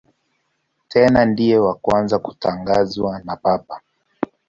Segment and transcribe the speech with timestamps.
[0.91, 3.75] Tena ndiye wa kwanza kutangazwa na Papa.